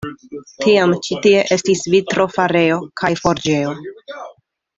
[0.63, 3.77] Tiam ĉi tie estis vitrofarejo kaj forĝejo.